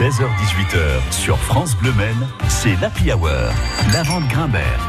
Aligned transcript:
16h-18h 0.00 1.12
sur 1.12 1.36
France 1.36 1.76
Bleu 1.76 1.92
Maine, 1.92 2.26
c'est 2.48 2.74
l'Happy 2.80 3.12
Hour. 3.12 3.52
La 3.92 4.02
vente 4.02 4.26
Grimbert. 4.28 4.80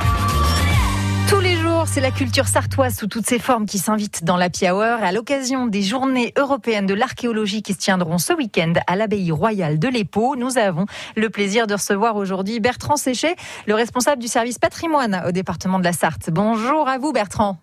Tous 1.29 1.41
les 1.41 1.57
jours, 1.57 1.83
c'est 1.85 1.99
la 1.99 2.11
culture 2.11 2.47
sartoise 2.47 2.95
sous 2.97 3.07
toutes 3.07 3.25
ses 3.25 3.37
formes 3.37 3.65
qui 3.65 3.77
s'invite 3.77 4.23
dans 4.23 4.37
l'Happy 4.37 4.69
Hour. 4.69 5.03
À 5.03 5.11
l'occasion 5.11 5.67
des 5.67 5.81
journées 5.81 6.31
européennes 6.37 6.85
de 6.85 6.93
l'archéologie 6.93 7.61
qui 7.61 7.73
se 7.73 7.79
tiendront 7.79 8.19
ce 8.19 8.31
week-end 8.31 8.71
à 8.87 8.95
l'abbaye 8.95 9.33
royale 9.33 9.79
de 9.79 9.89
l'Épau, 9.89 10.37
nous 10.37 10.57
avons 10.57 10.85
le 11.17 11.29
plaisir 11.29 11.67
de 11.67 11.73
recevoir 11.73 12.15
aujourd'hui 12.15 12.61
Bertrand 12.61 12.95
Séchet, 12.95 13.35
le 13.67 13.75
responsable 13.75 14.21
du 14.21 14.29
service 14.29 14.59
patrimoine 14.59 15.23
au 15.27 15.33
département 15.33 15.79
de 15.79 15.83
la 15.83 15.91
Sarthe. 15.91 16.29
Bonjour 16.31 16.87
à 16.87 16.99
vous 16.99 17.11
Bertrand. 17.11 17.57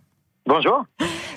Bonjour. 0.44 0.84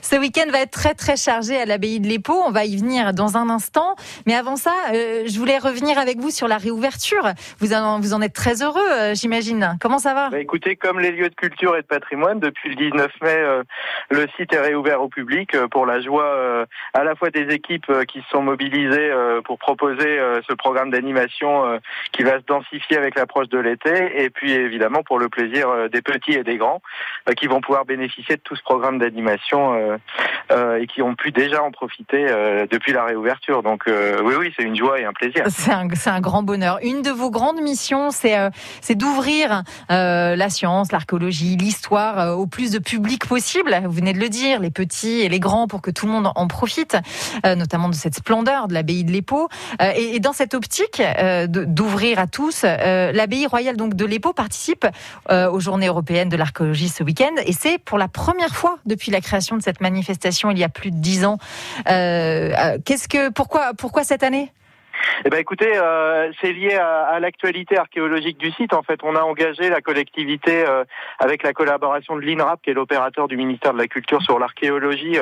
Ce 0.02 0.16
week-end 0.16 0.50
va 0.52 0.62
être 0.62 0.72
très 0.72 0.96
très 0.96 1.16
chargé 1.16 1.58
à 1.58 1.66
l'abbaye 1.66 2.00
de 2.00 2.08
l'Épau. 2.08 2.34
On 2.34 2.52
va 2.52 2.66
y 2.66 2.76
venir 2.76 3.14
dans 3.14 3.38
un 3.38 3.50
instant. 3.50 3.96
Mais 4.26 4.34
avant 4.34 4.56
ça, 4.56 4.74
euh, 4.94 5.24
je 5.28 5.40
voulais 5.40 5.60
revenir 5.60 6.00
avec 6.00 6.18
vous 6.18 6.32
sur 6.32 6.48
la 6.48 6.58
réouverture. 6.58 7.24
Vous 7.60 7.74
en, 7.74 8.22
êtes 8.22 8.34
très 8.34 8.64
heureux, 8.64 8.82
euh, 8.92 9.14
j'imagine. 9.14 9.78
Comment 9.80 10.00
ça 10.00 10.14
va 10.14 10.30
bah, 10.30 10.40
Écoutez, 10.40 10.76
comme 10.76 11.00
les 11.00 11.12
lieux 11.12 11.30
de 11.30 11.36
culture 11.36 11.78
et 11.78 11.82
de 11.82 11.88
patrimoine, 11.88 12.40
depuis 12.40 12.70
le 12.70 12.76
19 12.76 13.12
mai, 13.22 13.30
euh, 13.30 13.64
le 14.10 14.28
site 14.38 14.54
est 14.54 14.60
réouvert 14.60 15.02
au 15.02 15.08
public 15.08 15.56
pour 15.70 15.86
la 15.86 16.02
joie 16.02 16.66
à 16.94 17.04
la 17.04 17.16
fois 17.16 17.30
des 17.30 17.54
équipes 17.54 17.92
qui 18.08 18.22
se 18.22 18.30
sont 18.30 18.42
mobilisées 18.42 19.12
pour 19.46 19.58
proposer 19.58 20.20
ce 20.48 20.54
programme 20.54 20.90
d'animation 20.90 21.80
qui 22.12 22.24
va 22.24 22.40
se 22.40 22.46
densifier 22.46 22.98
avec 22.98 23.16
l'approche 23.16 23.50
de 23.50 23.60
l'été, 23.60 24.24
et 24.24 24.30
puis 24.30 24.52
évidemment 24.52 25.04
pour 25.04 25.20
le 25.20 25.30
plaisir 25.30 25.90
des 25.90 26.02
petits 26.02 26.34
et 26.34 26.44
des 26.44 26.58
grands 26.58 26.82
qui 27.38 27.48
vont 27.48 27.62
pouvoir 27.62 27.86
bénéficier 27.86 28.36
de 28.36 28.42
tout 28.42 28.56
ce 28.56 28.64
programme 28.64 29.00
d'animation 29.00 29.91
et 30.52 30.88
qui 30.88 31.02
ont 31.02 31.16
pu 31.16 31.32
déjà 31.32 31.64
en 31.64 31.72
profiter 31.72 32.26
euh, 32.30 32.66
depuis 32.70 32.94
la 32.94 33.06
réouverture. 33.06 33.64
Donc 33.64 33.84
euh, 33.88 34.20
oui, 34.24 34.36
oui, 34.38 34.54
c'est 34.58 34.64
une 34.64 34.76
joie 34.76 35.00
et 35.00 35.06
un 35.06 35.14
plaisir. 35.14 35.46
C'est 35.48 36.10
un, 36.10 36.22
grand 36.22 36.44
bonheur. 36.44 36.80
Une 36.84 37.02
de 37.02 37.10
vos 37.10 37.30
grandes 37.30 37.62
missions, 37.62 38.12
c'est 38.12 38.96
d'ouvrir 38.96 39.64
la 39.90 40.50
science, 40.50 40.92
l'archéologie, 40.92 41.56
l'histoire 41.56 42.38
au 42.38 42.48
plus 42.48 42.72
de 42.72 42.80
public 42.80 43.26
possible. 43.28 43.76
Vous 43.86 43.92
venez 43.92 44.14
de 44.14 44.20
le 44.20 44.30
dire, 44.30 44.60
les 44.60 44.72
petits 44.72 45.22
et 45.22 45.30
les 45.30 45.40
grands, 45.40 45.68
pour 45.68 45.82
que 45.82 45.92
tout 45.92 46.06
le 46.06 46.12
monde 46.12 46.32
en 46.36 46.48
profite, 46.48 46.98
notamment 47.44 47.90
de 47.90 47.96
cette 47.96 48.16
splendeur 48.16 48.68
de 48.68 48.74
l'abbaye 48.74 49.04
de 49.04 49.12
l'Épau. 49.12 49.50
Et, 49.96 50.20
dans 50.20 50.34
cette 50.34 50.54
optique 50.54 51.02
d'ouvrir 51.48 52.20
à 52.20 52.28
tous, 52.28 52.64
l'abbaye 52.64 53.48
royale 53.48 53.78
donc 53.78 53.96
de 53.96 54.06
l'Épau 54.06 54.34
participe 54.34 54.86
aux 55.30 55.60
Journées 55.60 55.88
européennes 55.88 56.30
de 56.30 56.38
l'archéologie 56.38 56.90
ce 56.90 57.04
week-end, 57.04 57.36
et 57.46 57.54
c'est 57.54 57.78
pour 57.78 57.98
la 57.98 58.08
première 58.08 58.56
fois 58.56 58.78
depuis 58.86 59.12
la 59.12 59.22
création 59.22 59.58
de 59.58 59.62
cette 59.62 59.81
manifestation 59.82 60.52
il 60.52 60.58
y 60.58 60.64
a 60.64 60.70
plus 60.70 60.92
de 60.92 60.98
dix 60.98 61.26
ans. 61.26 61.38
Euh, 61.90 62.54
euh, 62.58 62.78
qu'est-ce 62.84 63.08
que, 63.08 63.30
pourquoi, 63.30 63.74
pourquoi 63.74 64.04
cette 64.04 64.24
année? 64.24 64.52
Eh 65.26 65.30
ben 65.30 65.40
écoutez, 65.40 65.72
euh, 65.76 66.32
c'est 66.42 66.54
lié 66.54 66.76
à, 66.76 67.20
l'actualité 67.20 67.78
archéologique 67.78 68.38
du 68.38 68.52
site. 68.52 68.74
En 68.74 68.84
fait, 68.84 69.00
on 69.04 69.16
a 69.16 69.22
engagé 69.22 69.70
la 69.70 69.82
collectivité 69.82 70.66
avec 71.20 71.44
la 71.44 71.54
collaboration 71.54 72.16
de 72.16 72.22
l'INRAP, 72.22 72.62
qui 72.62 72.72
est 72.72 72.74
l'opérateur 72.74 73.28
du 73.28 73.38
ministère 73.38 73.74
de 73.74 73.78
la 73.78 73.88
Culture 73.88 74.22
sur 74.22 74.40
l'archéologie, 74.40 75.18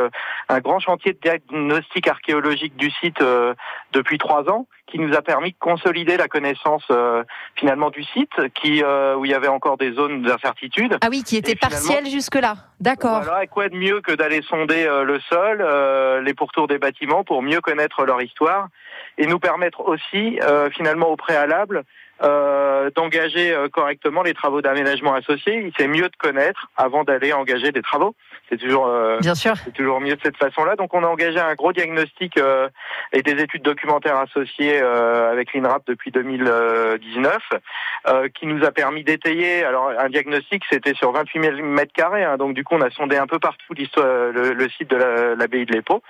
un 0.48 0.60
grand 0.60 0.80
chantier 0.80 1.14
de 1.14 1.20
diagnostic 1.20 2.08
archéologique 2.08 2.76
du 2.78 2.90
site 2.92 3.22
depuis 3.94 4.18
trois 4.18 4.50
ans 4.50 4.68
qui 4.90 5.00
nous 5.00 5.14
a 5.16 5.22
permis 5.22 5.52
de 5.52 5.58
consolider 5.60 6.18
la 6.18 6.28
connaissance 6.28 6.84
euh, 6.90 7.24
finalement 7.56 7.90
du 7.90 8.04
site, 8.04 8.32
qui 8.56 8.84
euh, 8.84 9.16
où 9.16 9.26
il 9.26 9.32
y 9.32 9.34
avait 9.34 9.48
encore 9.48 9.78
des 9.78 9.94
zones 9.94 10.24
d'incertitude. 10.24 10.98
Ah 11.02 11.08
oui, 11.10 11.24
qui 11.24 11.38
était 11.38 11.56
partielle 11.56 12.08
jusque-là. 12.08 12.56
D'accord. 12.80 13.22
Voilà, 13.24 13.46
quoi 13.48 13.70
de 13.70 13.76
mieux 13.76 14.02
que 14.02 14.14
d'aller 14.14 14.42
sonder 14.42 14.86
euh, 14.86 15.04
le 15.04 15.20
sol, 15.20 16.24
les 16.24 16.34
pourtours 16.34 16.68
des 16.68 16.78
bâtiments 16.78 17.24
pour 17.24 17.42
mieux 17.42 17.62
connaître 17.62 18.06
leur 18.06 18.22
histoire 18.22 18.70
et 19.20 19.28
nous 19.28 19.38
permettre 19.38 19.82
aussi 19.82 20.40
finalement 20.72 21.10
au 21.10 21.16
préalable 21.16 21.84
euh, 22.22 22.90
d'engager 22.96 23.54
euh, 23.54 23.70
correctement 23.70 24.24
les 24.24 24.34
travaux 24.34 24.62
d'aménagement 24.62 25.14
associés. 25.14 25.72
C'est 25.78 25.88
mieux 25.88 26.10
de 26.10 26.16
connaître 26.18 26.70
avant 26.76 27.06
d'aller 27.06 27.32
engager 27.32 27.72
des 27.72 27.82
travaux. 27.82 28.14
C'est 28.50 28.58
toujours, 28.58 28.88
euh, 28.88 29.20
Bien 29.20 29.36
sûr. 29.36 29.54
c'est 29.64 29.74
toujours 29.74 30.02
mieux 30.02 30.16
de 30.16 30.22
cette 30.24 30.38
façon-là. 30.38 30.76
Donc, 30.76 30.94
on 30.94 31.04
a 31.04 31.08
engagé 31.08 31.40
un 31.40 31.54
gros 31.54 31.72
diagnostic 31.72 32.38
euh, 32.38 32.68
et 33.14 33.22
des 33.22 33.42
études 33.42 33.62
documentaires 33.62 34.18
associées 34.18 34.80
avec 34.80 35.54
l'INRAP 35.54 35.84
depuis 35.88 36.12
2019, 36.12 37.38
qui 38.34 38.48
nous 38.48 38.66
a 38.66 38.72
permis 38.72 39.04
d'étayer. 39.04 39.64
Alors, 39.64 39.92
un 39.98 40.10
diagnostic, 40.10 40.64
c'était 40.70 40.94
sur 40.94 41.12
28 41.12 41.42
000 41.42 41.56
mètres 41.64 41.94
carrés. 41.94 42.24
Hein, 42.24 42.38
donc, 42.38 42.54
du 42.54 42.64
coup, 42.64 42.76
on 42.76 42.82
a 42.82 42.90
sondé 42.90 43.18
un 43.18 43.28
peu 43.28 43.40
partout 43.40 43.74
l'histoire, 43.74 44.32
le, 44.32 44.54
le, 44.54 44.70
site 44.70 44.90
de 44.90 44.98
l'abbaye 45.38 45.66
de 45.66 45.74
l'Épau. 45.74 46.02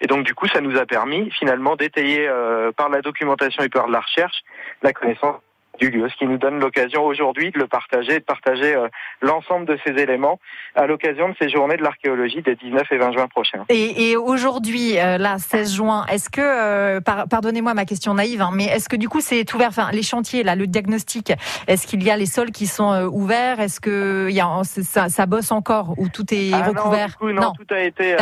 Et 0.00 0.06
donc, 0.06 0.24
du 0.24 0.34
coup, 0.34 0.48
ça 0.48 0.60
nous 0.60 0.76
a 0.76 0.86
permis 0.86 1.30
finalement 1.30 1.76
d'étayer 1.76 2.28
par 2.76 2.88
la 2.90 3.00
documentation 3.00 3.62
et 3.62 3.68
par 3.68 3.88
la 3.88 4.00
recherche 4.00 4.42
la 4.82 4.92
connaissance 4.92 5.36
du 5.78 5.90
lieu, 5.90 6.08
ce 6.08 6.16
qui 6.16 6.26
nous 6.26 6.38
donne 6.38 6.58
l'occasion 6.58 7.04
aujourd'hui 7.04 7.50
de 7.50 7.58
le 7.58 7.66
partager, 7.66 8.18
de 8.18 8.24
partager 8.24 8.74
euh, 8.74 8.88
l'ensemble 9.20 9.66
de 9.66 9.78
ces 9.84 9.92
éléments 9.92 10.38
à 10.74 10.86
l'occasion 10.86 11.28
de 11.28 11.34
ces 11.40 11.48
journées 11.48 11.76
de 11.76 11.82
l'archéologie 11.82 12.42
des 12.42 12.56
19 12.56 12.82
et 12.90 12.98
20 12.98 13.12
juin 13.12 13.26
prochains. 13.28 13.64
Et, 13.68 14.10
et 14.10 14.16
aujourd'hui, 14.16 14.98
euh, 14.98 15.18
là, 15.18 15.38
16 15.38 15.74
juin, 15.74 16.06
est-ce 16.06 16.30
que, 16.30 16.40
euh, 16.40 17.00
pardonnez-moi 17.00 17.74
ma 17.74 17.84
question 17.84 18.14
naïve, 18.14 18.42
hein, 18.42 18.50
mais 18.52 18.64
est-ce 18.64 18.88
que 18.88 18.96
du 18.96 19.08
coup 19.08 19.20
c'est 19.20 19.52
ouvert, 19.54 19.68
enfin 19.68 19.90
les 19.92 20.02
chantiers, 20.02 20.42
là, 20.42 20.54
le 20.54 20.66
diagnostic, 20.66 21.32
est-ce 21.66 21.86
qu'il 21.86 22.02
y 22.02 22.10
a 22.10 22.16
les 22.16 22.26
sols 22.26 22.50
qui 22.50 22.66
sont 22.66 23.08
ouverts? 23.12 23.60
Est-ce 23.60 23.80
que 23.80 24.28
y 24.30 24.40
a, 24.40 24.46
ça, 24.64 25.08
ça, 25.08 25.26
bosse 25.26 25.52
encore 25.52 25.94
ou 25.98 26.08
tout 26.08 26.26
est 26.32 26.52
ah 26.52 26.64
recouvert? 26.64 27.16
non, 27.20 27.32
non, 27.32 27.52
tout 27.52 27.74
a 27.74 27.80
été. 27.80 28.16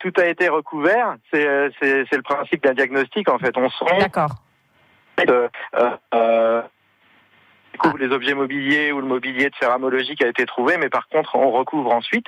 tout 0.00 0.12
a 0.18 0.26
été 0.26 0.48
recouvert. 0.48 1.16
C'est 1.32 1.46
le 1.46 2.22
principe 2.22 2.62
d'un 2.64 2.74
diagnostic 2.74 3.28
en 3.28 3.38
fait. 3.38 3.56
On 3.56 3.68
sent. 3.70 4.08
D'accord 5.18 5.48
euh, 5.76 5.90
euh, 6.14 6.62
les 7.98 8.08
objets 8.08 8.34
mobiliers 8.34 8.92
ou 8.92 9.00
le 9.00 9.06
mobilier 9.06 9.50
de 9.50 9.54
céramologie 9.60 10.16
qui 10.16 10.24
a 10.24 10.28
été 10.28 10.46
trouvé, 10.46 10.76
mais 10.78 10.88
par 10.88 11.08
contre 11.08 11.36
on 11.36 11.50
recouvre 11.50 11.92
ensuite. 11.92 12.26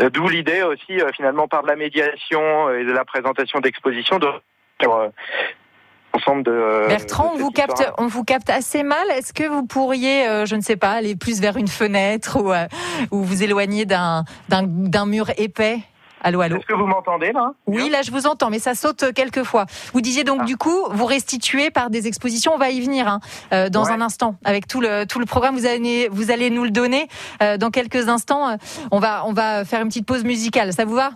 Euh, 0.00 0.08
d'où 0.08 0.28
l'idée 0.28 0.62
aussi 0.62 0.98
finalement 1.14 1.48
par 1.48 1.62
de 1.62 1.68
la 1.68 1.76
médiation 1.76 2.70
et 2.70 2.84
de 2.84 2.92
la 2.92 3.04
présentation 3.04 3.60
d'expositions 3.60 4.18
de 4.18 4.28
ensemble 6.12 6.44
de. 6.44 6.86
Bertrand, 6.88 7.32
on 7.34 7.38
vous 7.38 7.50
capte, 7.50 7.82
on 7.98 8.06
vous 8.06 8.22
capte 8.22 8.50
assez 8.50 8.84
mal. 8.84 9.10
Est-ce 9.10 9.32
que 9.32 9.48
vous 9.48 9.66
pourriez, 9.66 10.46
je 10.46 10.54
ne 10.54 10.60
sais 10.60 10.76
pas, 10.76 10.92
aller 10.92 11.16
plus 11.16 11.40
vers 11.40 11.56
une 11.56 11.68
fenêtre 11.68 12.38
ou, 12.40 12.52
ou 13.16 13.22
vous 13.22 13.42
éloigner 13.42 13.86
d'un 13.86 15.06
mur 15.06 15.30
épais? 15.36 15.80
Allô, 16.24 16.40
allô. 16.40 16.56
Est-ce 16.56 16.66
que 16.66 16.72
vous 16.72 16.86
m'entendez 16.86 17.32
là? 17.32 17.52
Oui, 17.66 17.90
là 17.90 18.00
je 18.00 18.10
vous 18.10 18.26
entends, 18.26 18.48
mais 18.48 18.58
ça 18.58 18.74
saute 18.74 19.12
quelques 19.14 19.42
fois. 19.42 19.66
Vous 19.92 20.00
disiez 20.00 20.24
donc 20.24 20.40
ah. 20.42 20.44
du 20.46 20.56
coup, 20.56 20.86
vous 20.90 21.04
restituez 21.04 21.70
par 21.70 21.90
des 21.90 22.06
expositions. 22.06 22.54
On 22.54 22.58
va 22.58 22.70
y 22.70 22.80
venir 22.80 23.06
hein, 23.06 23.20
euh, 23.52 23.68
dans 23.68 23.90
un 23.90 24.00
instant 24.00 24.36
avec 24.42 24.66
tout 24.66 24.80
le 24.80 25.04
tout 25.04 25.18
le 25.20 25.26
programme. 25.26 25.54
Vous 25.54 25.66
allez 25.66 26.08
vous 26.10 26.30
allez 26.30 26.48
nous 26.48 26.64
le 26.64 26.70
donner 26.70 27.08
euh, 27.42 27.58
dans 27.58 27.70
quelques 27.70 28.08
instants. 28.08 28.56
On 28.90 29.00
va 29.00 29.26
on 29.26 29.34
va 29.34 29.66
faire 29.66 29.82
une 29.82 29.88
petite 29.88 30.06
pause 30.06 30.24
musicale. 30.24 30.72
Ça 30.72 30.86
vous 30.86 30.94
va? 30.94 31.10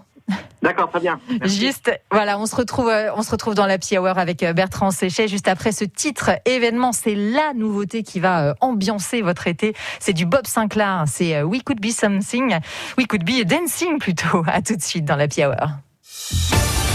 D'accord, 0.63 0.91
très 0.91 1.01
bien. 1.01 1.21
Juste, 1.45 1.91
voilà, 2.11 2.39
on 2.39 2.47
se 2.47 2.57
retrouve, 2.57 2.89
euh, 2.89 3.11
on 3.15 3.23
se 3.23 3.31
retrouve 3.31 3.55
dans 3.55 3.67
la 3.67 3.77
Hour 3.93 4.19
avec 4.19 4.43
euh, 4.43 4.53
Bertrand 4.53 4.91
Séchet. 4.91 5.29
Juste 5.29 5.49
après 5.49 5.73
ce 5.73 5.85
titre 5.85 6.31
événement, 6.45 6.93
c'est 6.93 7.15
la 7.15 7.55
nouveauté 7.55 8.03
qui 8.03 8.21
va 8.21 8.43
euh, 8.43 8.55
ambiancer 8.61 9.23
votre 9.23 9.47
été. 9.47 9.75
C'est 10.01 10.13
du 10.13 10.27
Bob 10.27 10.47
Sinclair. 10.47 11.05
C'est 11.07 11.43
We 11.43 11.63
Could 11.63 11.81
Be 11.81 11.91
Something, 11.91 12.59
We 12.99 13.07
Could 13.07 13.25
Be 13.25 13.45
Dancing 13.45 13.99
plutôt. 13.99 14.45
À 14.47 14.63
tout 14.63 14.77
de 14.77 14.83
suite 14.83 15.05
dans 15.05 15.17
la 15.17 15.27
Hour. 15.39 15.69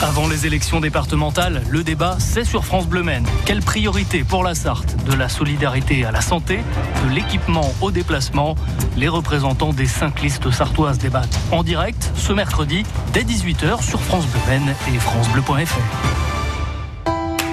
Avant 0.02 0.28
les 0.28 0.46
élections 0.46 0.80
départementales, 0.80 1.64
le 1.70 1.84
débat, 1.84 2.18
c'est 2.20 2.44
sur 2.44 2.66
France 2.66 2.88
Bleu 2.88 3.04
Maine. 3.04 3.26
Quelle 3.46 3.62
priorité 3.62 4.24
pour 4.24 4.44
la 4.44 4.56
Sarthe 4.56 4.96
De 5.06 5.14
la 5.14 5.30
solidarité 5.30 6.04
à 6.06 6.12
la 6.12 6.22
santé, 6.22 6.60
de 7.06 7.14
l'équipement 7.14 7.74
au 7.82 7.92
déplacement? 7.92 8.56
Les 8.98 9.08
représentants 9.08 9.74
des 9.74 9.86
cinq 9.86 10.22
listes 10.22 10.52
sartoises 10.52 10.98
débattent 10.98 11.40
en 11.52 11.64
direct 11.64 12.12
ce 12.16 12.34
mercredi 12.34 12.84
dès 13.14 13.24
18h 13.24 13.82
sur 13.82 14.02
France 14.02 14.26
Bleu 14.28 14.42
Maine 14.48 14.76
et 14.94 15.00
francebleu.fr. 15.00 15.80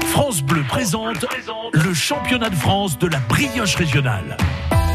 France 0.07 0.43
Bleu 0.43 0.65
présente 0.69 1.25
le 1.73 1.95
championnat 1.95 2.51
de 2.51 2.57
France 2.57 2.99
de 2.99 3.07
la 3.07 3.21
brioche 3.21 3.77
régionale. 3.77 4.37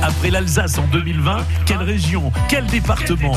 Après 0.05 0.29
l'Alsace 0.29 0.77
en 0.77 0.85
2020, 0.91 1.37
quelle 1.65 1.81
région, 1.81 2.31
quel 2.47 2.67
département, 2.67 3.33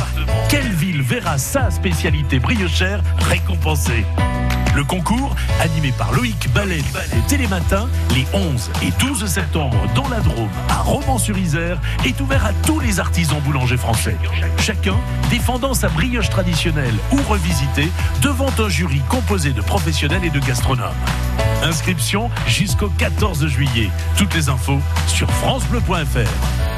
quelle 0.50 0.70
ville 0.70 1.00
verra 1.00 1.38
sa 1.38 1.70
spécialité 1.70 2.38
briochère 2.38 3.00
récompensée? 3.20 4.04
Le 4.76 4.84
concours, 4.84 5.34
animé 5.62 5.92
par 5.96 6.12
Loïc 6.12 6.52
Ballet 6.52 6.82
au 7.16 7.26
Télématin, 7.26 7.88
les 8.14 8.26
11 8.34 8.70
et 8.82 8.90
12 9.00 9.24
septembre 9.24 9.78
dans 9.94 10.08
la 10.10 10.20
Drôme, 10.20 10.50
à 10.68 10.82
Romans-sur-Isère, 10.82 11.80
est 12.04 12.20
ouvert 12.20 12.44
à 12.44 12.52
tous 12.66 12.80
les 12.80 13.00
artisans 13.00 13.40
boulangers 13.40 13.78
français. 13.78 14.16
Chacun 14.58 14.96
défendant 15.30 15.72
sa 15.72 15.88
brioche 15.88 16.28
traditionnelle 16.28 16.94
ou 17.12 17.16
revisitée 17.30 17.88
devant 18.20 18.52
un 18.58 18.68
jury 18.68 19.00
composé 19.08 19.52
de 19.52 19.62
professionnels 19.62 20.24
et 20.26 20.30
de 20.30 20.38
gastronomes. 20.38 20.92
Inscription 21.62 22.30
jusqu'au 22.46 22.88
14 22.98 23.46
juillet. 23.46 23.90
Toutes 24.16 24.34
les 24.34 24.48
infos 24.48 24.80
sur 25.06 25.28
francebleu.fr. 25.30 26.77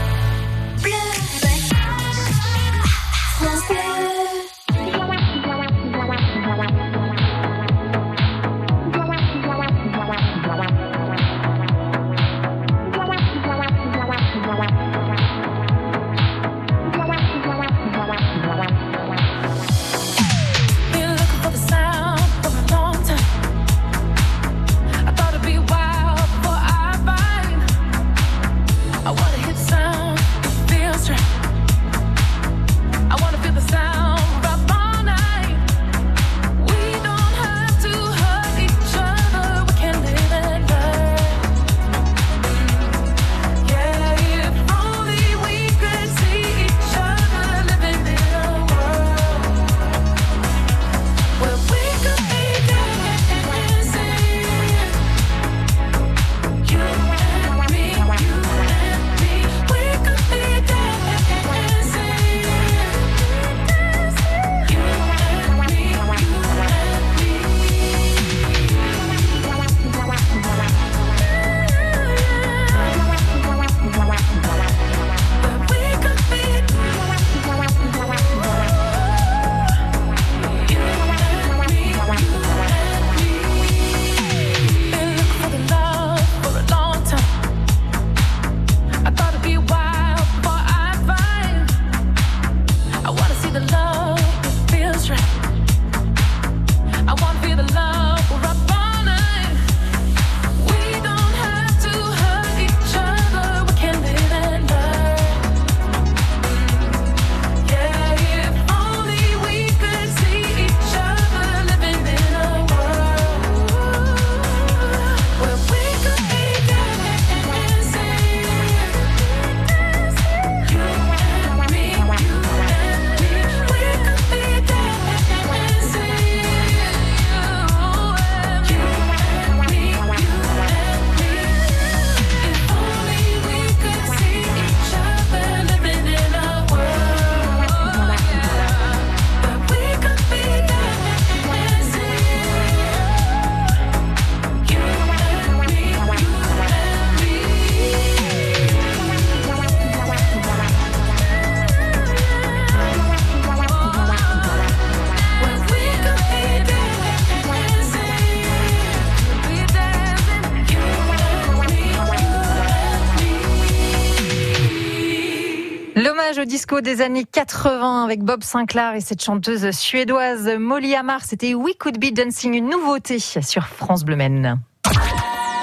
disco 166.51 166.81
des 166.81 167.01
années 167.01 167.25
80 167.31 168.03
avec 168.03 168.25
Bob 168.25 168.43
Sinclair 168.43 168.97
et 168.97 169.01
cette 169.01 169.23
chanteuse 169.23 169.71
suédoise 169.71 170.51
Molly 170.59 170.97
Amar. 170.97 171.23
C'était 171.25 171.55
We 171.55 171.75
Could 171.79 171.99
Be 172.01 172.13
Dancing, 172.13 172.55
une 172.55 172.69
nouveauté 172.69 173.21
sur 173.21 173.69
France 173.69 174.05
Bleu 174.05 174.17
Maine. 174.17 174.59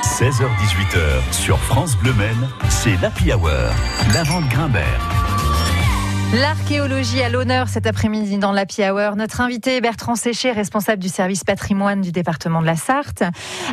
16h-18h 0.02 1.34
sur 1.34 1.60
France 1.60 1.98
Bleu 1.98 2.14
Maine, 2.14 2.48
c'est 2.70 2.96
l'Happy 3.02 3.34
Hour, 3.34 3.50
Lavande 4.14 4.48
Grimbert. 4.48 5.02
L'archéologie 6.34 7.22
à 7.22 7.28
l'honneur 7.28 7.68
cet 7.68 7.86
après-midi 7.86 8.38
dans 8.38 8.54
l'Happy 8.54 8.82
Hour. 8.90 9.18
Notre 9.18 9.42
invité 9.42 9.82
Bertrand 9.82 10.16
Séché, 10.16 10.54
responsable 10.54 11.02
du 11.02 11.10
service 11.10 11.44
patrimoine 11.44 12.00
du 12.00 12.14
département 12.14 12.62
de 12.62 12.66
la 12.66 12.78
Sarthe. 12.78 13.24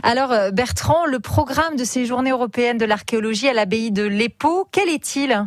Alors 0.02 0.32
euh, 0.32 0.50
Bertrand, 0.50 1.06
le 1.06 1.20
programme 1.20 1.76
de 1.76 1.84
ces 1.84 2.06
journées 2.06 2.30
européennes 2.30 2.78
de 2.78 2.84
l'archéologie 2.84 3.48
à 3.48 3.52
l'abbaye 3.52 3.92
de 3.92 4.02
l'Épau, 4.02 4.68
quel 4.72 4.88
est-il? 4.88 5.46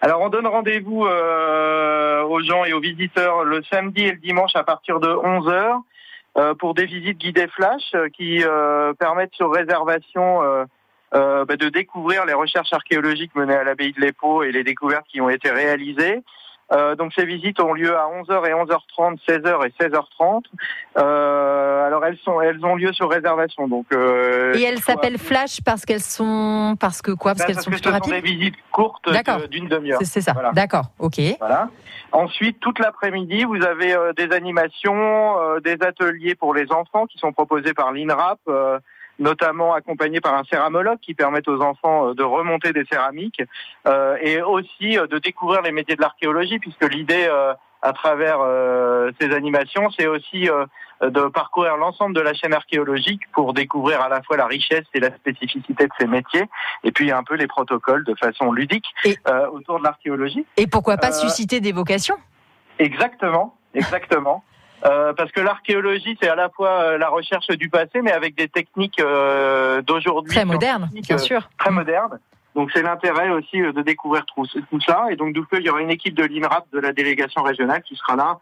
Alors 0.00 0.20
on 0.20 0.28
donne 0.28 0.46
rendez-vous 0.46 1.06
euh, 1.06 2.22
aux 2.22 2.40
gens 2.40 2.64
et 2.64 2.72
aux 2.72 2.80
visiteurs 2.80 3.44
le 3.44 3.62
samedi 3.64 4.02
et 4.02 4.12
le 4.12 4.18
dimanche 4.18 4.54
à 4.54 4.62
partir 4.62 5.00
de 5.00 5.08
11h 5.08 5.80
euh, 6.36 6.54
pour 6.54 6.74
des 6.74 6.86
visites 6.86 7.18
guidées 7.18 7.48
flash 7.48 7.94
qui 8.16 8.42
permettent 8.98 9.34
sur 9.34 9.52
réservation 9.52 10.40
bah, 11.12 11.44
de 11.46 11.68
découvrir 11.68 12.26
les 12.26 12.34
recherches 12.34 12.72
archéologiques 12.72 13.34
menées 13.34 13.54
à 13.54 13.64
l'abbaye 13.64 13.92
de 13.92 14.00
l'Épau 14.00 14.42
et 14.42 14.52
les 14.52 14.64
découvertes 14.64 15.06
qui 15.08 15.20
ont 15.20 15.30
été 15.30 15.50
réalisées. 15.50 16.22
Euh, 16.72 16.96
donc 16.96 17.12
ces 17.14 17.24
visites 17.24 17.60
ont 17.60 17.72
lieu 17.72 17.96
à 17.96 18.06
11h 18.06 18.46
et 18.48 18.52
11h30, 18.52 19.18
16h 19.28 19.66
et 19.66 19.84
16h30. 19.84 20.42
Euh, 20.98 21.86
alors 21.86 22.04
elles 22.04 22.18
sont 22.18 22.40
elles 22.40 22.64
ont 22.64 22.74
lieu 22.74 22.92
sur 22.92 23.08
réservation. 23.08 23.68
Donc 23.68 23.86
euh, 23.92 24.54
et 24.54 24.62
elles 24.62 24.80
s'appellent 24.80 25.18
flash 25.18 25.60
parce 25.64 25.84
qu'elles 25.84 26.00
sont 26.00 26.76
parce 26.80 27.02
que 27.02 27.12
quoi? 27.12 27.32
Parce 27.32 27.40
bah, 27.40 27.46
qu'elles 27.46 27.62
sont 27.62 27.70
que 27.70 27.76
plutôt 27.76 27.90
rapides. 27.90 28.14
Sont 28.14 28.20
des 28.20 28.26
visites 28.26 28.56
courtes 28.72 29.08
d'une 29.50 29.68
demi-heure. 29.68 30.00
C'est 30.02 30.20
ça. 30.20 30.34
D'accord. 30.54 30.86
Ok. 30.98 31.20
Voilà. 31.38 31.68
Ensuite, 32.12 32.60
toute 32.60 32.78
l'après-midi, 32.78 33.44
vous 33.44 33.62
avez 33.62 33.92
euh, 33.94 34.12
des 34.12 34.32
animations, 34.32 35.40
euh, 35.40 35.60
des 35.60 35.76
ateliers 35.82 36.34
pour 36.34 36.54
les 36.54 36.70
enfants 36.72 37.06
qui 37.06 37.18
sont 37.18 37.32
proposés 37.32 37.74
par 37.74 37.92
l'INRAP 37.92 38.38
notamment 39.18 39.74
accompagné 39.74 40.20
par 40.20 40.34
un 40.34 40.44
céramologue 40.44 40.98
qui 41.00 41.14
permet 41.14 41.46
aux 41.48 41.60
enfants 41.60 42.08
euh, 42.08 42.14
de 42.14 42.22
remonter 42.22 42.72
des 42.72 42.84
céramiques 42.84 43.42
euh, 43.86 44.16
et 44.20 44.42
aussi 44.42 44.98
euh, 44.98 45.06
de 45.06 45.18
découvrir 45.18 45.62
les 45.62 45.72
métiers 45.72 45.96
de 45.96 46.02
l'archéologie, 46.02 46.58
puisque 46.58 46.84
l'idée 46.92 47.28
à 47.82 47.92
travers 47.92 48.38
ces 49.20 49.32
animations, 49.32 49.90
c'est 49.90 50.06
aussi 50.06 50.48
de 51.02 51.28
parcourir 51.28 51.76
l'ensemble 51.76 52.16
de 52.16 52.20
la 52.20 52.34
chaîne 52.34 52.54
archéologique 52.54 53.22
pour 53.32 53.52
découvrir 53.52 54.00
à 54.00 54.08
la 54.08 54.22
fois 54.22 54.36
la 54.36 54.46
richesse 54.46 54.84
et 54.94 55.00
la 55.00 55.14
spécificité 55.14 55.84
de 55.84 55.92
ces 55.98 56.06
métiers, 56.06 56.44
et 56.84 56.90
puis 56.90 57.12
un 57.12 57.22
peu 57.22 57.34
les 57.34 57.46
protocoles 57.46 58.04
de 58.04 58.14
façon 58.14 58.50
ludique 58.52 58.86
autour 59.52 59.78
de 59.78 59.84
l'archéologie. 59.84 60.44
Et 60.56 60.66
pourquoi 60.66 60.96
pas 60.96 61.12
susciter 61.12 61.60
des 61.60 61.72
vocations? 61.72 62.16
Exactement, 62.78 63.54
exactement. 63.74 64.42
Euh, 64.84 65.12
parce 65.14 65.32
que 65.32 65.40
l'archéologie, 65.40 66.16
c'est 66.20 66.28
à 66.28 66.34
la 66.34 66.48
fois 66.50 66.68
euh, 66.68 66.98
la 66.98 67.08
recherche 67.08 67.48
du 67.48 67.68
passé, 67.68 68.02
mais 68.02 68.12
avec 68.12 68.36
des 68.36 68.48
techniques 68.48 69.00
euh, 69.00 69.80
d'aujourd'hui. 69.82 70.34
Très 70.34 70.44
modernes, 70.44 70.90
bien 70.92 71.18
sûr. 71.18 71.48
Très 71.58 71.70
modernes. 71.70 72.18
Donc 72.54 72.70
c'est 72.74 72.82
l'intérêt 72.82 73.30
aussi 73.30 73.60
de 73.60 73.82
découvrir 73.82 74.24
tout, 74.26 74.46
tout 74.46 74.80
ça. 74.80 75.06
Et 75.10 75.16
donc 75.16 75.34
du 75.34 75.42
coup, 75.42 75.56
il 75.56 75.62
y 75.62 75.70
aura 75.70 75.80
une 75.80 75.90
équipe 75.90 76.14
de 76.14 76.24
l'INRAP, 76.24 76.66
de 76.72 76.78
la 76.78 76.92
délégation 76.92 77.42
régionale, 77.42 77.82
qui 77.82 77.96
sera 77.96 78.16
là 78.16 78.38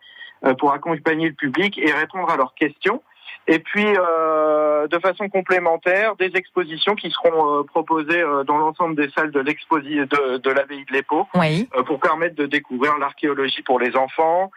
pour 0.59 0.73
accompagner 0.73 1.29
le 1.29 1.35
public 1.35 1.79
et 1.79 1.91
répondre 1.91 2.31
à 2.31 2.37
leurs 2.37 2.55
questions. 2.55 3.03
Et 3.47 3.59
puis, 3.59 3.87
euh, 3.87 4.89
de 4.89 4.99
façon 4.99 5.29
complémentaire, 5.29 6.17
des 6.17 6.31
expositions 6.35 6.95
qui 6.95 7.11
seront 7.11 7.61
euh, 7.61 7.63
proposées 7.63 8.23
euh, 8.23 8.43
dans 8.43 8.57
l'ensemble 8.57 8.97
des 8.97 9.11
salles 9.11 9.33
de 9.33 9.41
l'exposition 9.41 10.05
de, 10.05 10.39
de 10.39 10.51
l'abbaye 10.51 10.85
de 10.87 10.93
l'Épau, 10.93 11.27
oui. 11.35 11.69
pour 11.87 12.01
permettre 12.01 12.37
de 12.37 12.47
découvrir 12.47 12.97
l'archéologie 12.99 13.63
pour 13.63 13.79
les 13.79 13.97
enfants, 13.97 14.51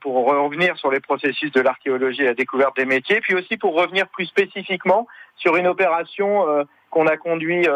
pour 0.00 0.26
revenir 0.26 0.76
sur 0.78 0.90
les 0.90 1.00
processus 1.00 1.52
de 1.52 1.60
l'archéologie 1.60 2.22
et 2.22 2.26
la 2.26 2.34
découverte 2.34 2.76
des 2.76 2.84
métiers, 2.84 3.20
puis 3.20 3.34
aussi 3.34 3.56
pour 3.56 3.74
revenir 3.74 4.08
plus 4.08 4.26
spécifiquement 4.26 5.06
sur 5.36 5.56
une 5.56 5.66
opération 5.66 6.44
qu'on 6.90 7.06
a 7.06 7.16
conduite 7.16 7.68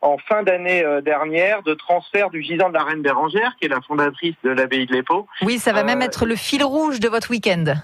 en 0.00 0.18
fin 0.18 0.42
d'année 0.42 0.84
dernière 1.02 1.62
de 1.62 1.74
transfert 1.74 2.30
du 2.30 2.42
gisant 2.42 2.68
de 2.68 2.74
la 2.74 2.84
Reine 2.84 3.02
Bérangère, 3.02 3.54
qui 3.58 3.66
est 3.66 3.70
la 3.70 3.80
fondatrice 3.80 4.34
de 4.42 4.50
l'abbaye 4.50 4.86
de 4.86 4.92
l'Épau. 4.92 5.26
Oui, 5.42 5.58
ça 5.58 5.72
va 5.72 5.84
même 5.84 6.02
être 6.02 6.26
le 6.26 6.36
fil 6.36 6.64
rouge 6.64 7.00
de 7.00 7.08
votre 7.08 7.30
week-end. 7.30 7.74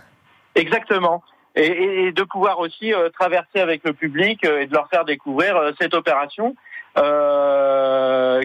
Exactement 0.54 1.22
et, 1.54 2.12
de 2.12 2.22
pouvoir 2.24 2.58
aussi 2.58 2.92
euh, 2.92 3.08
traverser 3.10 3.60
avec 3.60 3.82
le 3.84 3.92
public 3.92 4.44
euh, 4.44 4.60
et 4.60 4.66
de 4.66 4.72
leur 4.72 4.88
faire 4.88 5.04
découvrir 5.04 5.56
euh, 5.56 5.72
cette 5.80 5.94
opération 5.94 6.54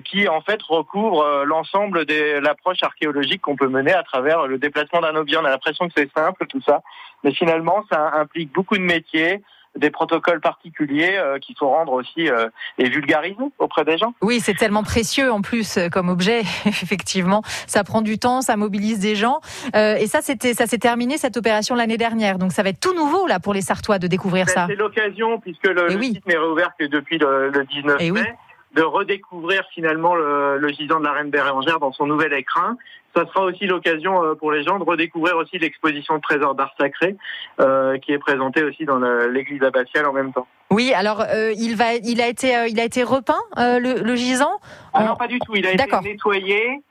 qui 0.06 0.28
en 0.28 0.42
fait 0.42 0.60
recouvre 0.64 1.44
l'ensemble 1.46 2.06
de 2.06 2.40
l'approche 2.40 2.82
archéologique 2.82 3.44
qu'on 3.44 3.56
peut 3.56 3.68
mener 3.68 3.94
à 3.94 4.02
travers 4.02 4.48
le 4.48 4.58
déplacement 4.58 5.02
d'un 5.02 5.16
objet. 5.16 5.38
On 5.38 5.46
a 5.46 5.52
l'impression 5.52 5.88
que 5.88 5.94
c'est 5.96 6.10
simple 6.18 6.48
tout 6.48 6.62
ça, 6.66 6.82
mais 7.24 7.32
finalement 7.32 7.86
ça 7.92 8.12
implique 8.16 8.52
beaucoup 8.52 8.76
de 8.76 8.82
métiers, 8.82 9.44
des 9.78 9.90
protocoles 9.92 10.42
particuliers 10.42 11.18
euh, 11.18 11.38
qu'il 11.40 11.56
faut 11.58 11.70
rendre 11.70 11.94
aussi 11.94 12.30
euh, 12.30 12.50
et 12.78 12.90
vulgariser 12.90 13.36
auprès 13.60 13.86
des 13.86 13.98
gens. 13.98 14.14
Oui, 14.22 14.40
c'est 14.40 14.56
tellement 14.56 14.84
précieux 14.84 15.32
en 15.32 15.42
plus 15.42 15.78
euh, 15.78 15.90
comme 15.90 16.10
objet, 16.10 16.40
effectivement. 16.66 17.42
Ça 17.68 17.84
prend 17.84 18.02
du 18.02 18.18
temps, 18.18 18.42
ça 18.42 18.58
mobilise 18.58 19.00
des 19.00 19.16
gens. 19.16 19.40
et 19.74 20.08
ça, 20.08 20.22
c'était, 20.22 20.54
ça 20.54 20.66
s'est 20.66 20.78
terminé 20.78 21.18
cette 21.18 21.38
opération 21.38 21.76
l'année 21.76 21.98
dernière. 21.98 22.38
Donc 22.38 22.52
ça 22.52 22.64
va 22.64 22.70
être 22.70 22.80
tout 22.80 22.94
nouveau 22.94 23.28
là 23.28 23.40
pour 23.40 23.54
les 23.54 23.62
Sartois 23.62 24.00
de 24.00 24.08
découvrir 24.08 24.46
ben, 24.46 24.54
ça. 24.54 24.66
C'est 24.68 24.76
l'occasion 24.76 25.40
puisque 25.40 25.68
le, 25.68 25.88
le 25.88 26.02
site 26.02 26.26
n'est 26.26 26.38
réouvert 26.38 26.72
que 26.78 26.86
depuis 26.86 27.18
le, 27.18 27.52
19 27.70 27.98
et 28.02 28.12
mai. 28.12 28.36
De 28.74 28.82
redécouvrir 28.82 29.64
finalement 29.74 30.16
le, 30.16 30.58
le, 30.58 30.70
gisant 30.70 31.00
de 31.00 31.06
la 31.06 31.14
reine 31.14 31.30
Bérengère 31.32 31.80
dans 31.80 31.92
son 31.92 32.06
nouvel 32.06 32.34
écrin 32.34 32.78
ça 33.16 33.26
sera 33.26 33.46
aussi 33.46 33.66
l'occasion 33.66 34.24
euh, 34.24 34.36
pour 34.36 34.52
les 34.52 34.64
gens 34.64 34.80
de 34.80 34.84
redécouvrir 34.84 35.36
aussi 35.38 35.58
l'exposition 35.58 36.16
de 36.16 36.22
trésors 36.22 36.56
d'art 36.56 36.74
sacré 36.80 37.16
euh, 37.60 37.98
qui 37.98 38.12
est 38.12 38.20
présentée 38.20 38.64
aussi 38.64 38.86
dans 38.86 39.00
l'église 39.28 39.64
abbatiale 39.64 40.06
en 40.06 40.14
même 40.14 40.32
temps. 40.32 40.48
Oui, 40.70 40.94
alors 40.94 41.22
euh, 41.22 41.52
il 41.58 41.76
va, 41.76 41.96
il 41.96 42.22
a 42.22 42.28
été, 42.28 42.68
il 42.70 42.80
a 42.80 42.84
été 42.84 43.04
repeint 43.04 43.42
le, 43.58 44.04
le, 44.04 44.16
gisant? 44.16 44.60
Ah 44.94 45.04
non, 45.04 45.16
pas 45.16 45.28
du 45.28 45.40
tout. 45.40 45.56
Il 45.56 45.66
a 45.66 45.72
été 45.74 45.86
nettoyé, 46.04 46.82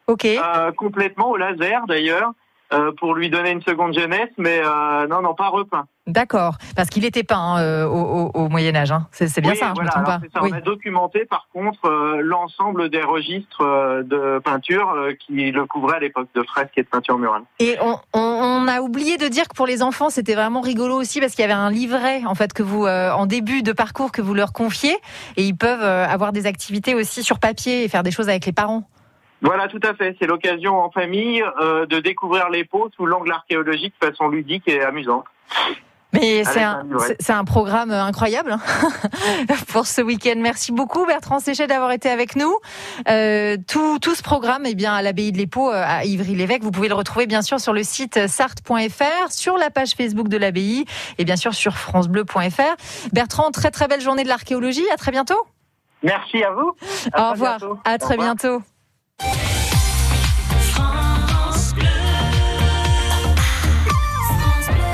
complètement 0.76 1.30
au 1.30 1.36
laser 1.36 1.86
d'ailleurs. 1.86 2.32
Euh, 2.70 2.92
pour 2.92 3.14
lui 3.14 3.30
donner 3.30 3.50
une 3.50 3.62
seconde 3.62 3.94
jeunesse, 3.94 4.28
mais 4.36 4.60
euh, 4.62 5.06
non, 5.06 5.22
non, 5.22 5.32
pas 5.34 5.48
repeint. 5.48 5.86
D'accord, 6.06 6.58
parce 6.76 6.90
qu'il 6.90 7.06
était 7.06 7.22
peint 7.22 7.38
hein, 7.38 7.62
euh, 7.62 7.86
au, 7.86 8.30
au, 8.34 8.48
Moyen 8.50 8.76
Âge. 8.76 8.92
Hein. 8.92 9.06
C'est 9.10 9.40
bien 9.40 9.54
ça, 9.54 9.72
voilà, 9.74 9.90
je 9.94 10.00
me 10.00 10.04
pas. 10.04 10.20
Ça. 10.34 10.40
On 10.42 10.52
a 10.52 10.60
documenté 10.60 11.24
par 11.24 11.48
contre 11.54 11.88
l'ensemble 12.20 12.90
des 12.90 13.02
registres 13.02 14.02
de 14.04 14.38
peinture 14.40 14.94
qui 15.18 15.50
le 15.50 15.64
couvraient 15.64 15.96
à 15.96 16.00
l'époque 16.00 16.28
de 16.34 16.42
fresques 16.42 16.76
et 16.76 16.82
de 16.82 16.88
peinture 16.88 17.18
murale. 17.18 17.42
Et 17.58 17.76
on, 17.80 17.98
on, 18.12 18.20
on, 18.20 18.68
a 18.68 18.82
oublié 18.82 19.16
de 19.16 19.28
dire 19.28 19.48
que 19.48 19.54
pour 19.54 19.66
les 19.66 19.82
enfants, 19.82 20.10
c'était 20.10 20.34
vraiment 20.34 20.60
rigolo 20.60 20.94
aussi 20.94 21.20
parce 21.20 21.34
qu'il 21.34 21.42
y 21.42 21.44
avait 21.44 21.54
un 21.54 21.70
livret 21.70 22.22
en 22.26 22.34
fait 22.34 22.52
que 22.52 22.62
vous, 22.62 22.86
en 22.86 23.24
début 23.24 23.62
de 23.62 23.72
parcours, 23.72 24.12
que 24.12 24.20
vous 24.20 24.34
leur 24.34 24.52
confiez, 24.52 24.96
et 25.38 25.44
ils 25.44 25.56
peuvent 25.56 25.82
avoir 25.82 26.32
des 26.32 26.44
activités 26.44 26.94
aussi 26.94 27.22
sur 27.22 27.38
papier 27.38 27.84
et 27.84 27.88
faire 27.88 28.02
des 28.02 28.10
choses 28.10 28.28
avec 28.28 28.44
les 28.44 28.52
parents. 28.52 28.84
Voilà, 29.40 29.68
tout 29.68 29.80
à 29.82 29.94
fait. 29.94 30.16
C'est 30.20 30.26
l'occasion 30.26 30.80
en 30.80 30.90
famille 30.90 31.42
euh, 31.60 31.86
de 31.86 32.00
découvrir 32.00 32.48
les 32.48 32.64
pots 32.64 32.90
sous 32.96 33.06
l'angle 33.06 33.32
archéologique 33.32 33.94
de 34.00 34.06
façon 34.08 34.28
ludique 34.28 34.66
et 34.66 34.82
amusante. 34.82 35.24
Mais 36.14 36.42
c'est 36.44 36.62
un, 36.62 36.86
un, 37.28 37.44
programme 37.44 37.90
incroyable 37.90 38.52
hein, 38.52 38.60
pour 39.68 39.86
ce 39.86 40.00
week-end. 40.00 40.36
Merci 40.38 40.72
beaucoup 40.72 41.04
Bertrand 41.04 41.38
Séchet 41.38 41.66
d'avoir 41.66 41.92
été 41.92 42.08
avec 42.08 42.34
nous. 42.34 42.56
Euh, 43.08 43.58
tout, 43.68 43.98
tout 43.98 44.14
ce 44.14 44.22
programme 44.22 44.62
eh 44.64 44.74
bien 44.74 44.94
à 44.94 45.02
l'abbaye 45.02 45.32
de 45.32 45.36
l'Épau 45.36 45.68
euh, 45.68 45.84
à 45.86 46.06
Ivry-l'Évêque. 46.06 46.62
Vous 46.62 46.70
pouvez 46.70 46.88
le 46.88 46.94
retrouver 46.94 47.26
bien 47.26 47.42
sûr 47.42 47.60
sur 47.60 47.74
le 47.74 47.82
site 47.82 48.26
sarthe.fr, 48.26 49.30
sur 49.30 49.58
la 49.58 49.68
page 49.68 49.90
Facebook 49.90 50.28
de 50.28 50.38
l'abbaye 50.38 50.86
et 51.18 51.24
bien 51.26 51.36
sûr 51.36 51.52
sur 51.52 51.76
francebleu.fr. 51.76 53.10
Bertrand, 53.12 53.50
très 53.50 53.70
très 53.70 53.86
belle 53.86 54.00
journée 54.00 54.22
de 54.22 54.28
l'archéologie. 54.28 54.88
À 54.90 54.96
très 54.96 55.10
bientôt. 55.10 55.46
Merci 56.02 56.42
à 56.42 56.52
vous. 56.52 56.72
Au 57.18 57.30
revoir. 57.32 57.58
À 57.84 57.98
très 57.98 58.16
bientôt. 58.16 58.62
Yeah. 59.20 59.47